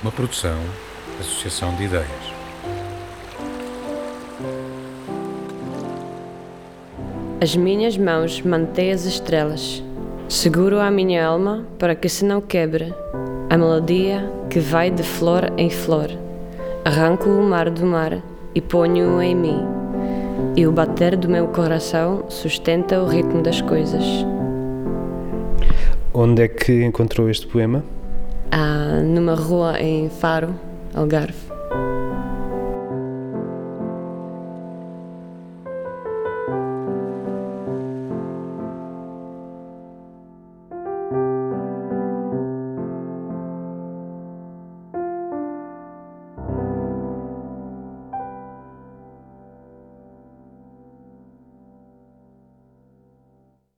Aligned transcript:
Uma 0.00 0.12
produção, 0.12 0.56
associação 1.18 1.74
de 1.74 1.82
ideias. 1.82 2.06
As 7.40 7.56
minhas 7.56 7.98
mãos 7.98 8.40
mantêm 8.40 8.92
as 8.92 9.06
estrelas. 9.06 9.82
Seguro 10.28 10.78
a 10.78 10.88
minha 10.88 11.26
alma 11.26 11.66
para 11.80 11.96
que 11.96 12.08
se 12.08 12.24
não 12.24 12.40
quebre 12.40 12.94
a 13.50 13.58
melodia 13.58 14.30
que 14.48 14.60
vai 14.60 14.88
de 14.88 15.02
flor 15.02 15.52
em 15.58 15.68
flor. 15.68 16.08
Arranco 16.84 17.28
o 17.28 17.42
mar 17.42 17.70
do 17.70 17.84
mar 17.84 18.22
e 18.54 18.60
ponho-o 18.60 19.20
em 19.20 19.34
mim. 19.34 19.66
E 20.56 20.64
o 20.64 20.70
bater 20.70 21.16
do 21.16 21.28
meu 21.28 21.48
coração 21.48 22.26
sustenta 22.28 23.02
o 23.02 23.08
ritmo 23.08 23.42
das 23.42 23.60
coisas. 23.60 24.04
Onde 26.14 26.42
é 26.42 26.46
que 26.46 26.84
encontrou 26.84 27.28
este 27.28 27.48
poema? 27.48 27.82
Ah, 28.54 29.00
numa 29.02 29.34
rua 29.34 29.80
em 29.80 30.10
Faro, 30.10 30.54
Algarve. 30.94 31.51